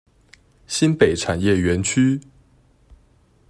[0.65, 2.19] 新北產業園區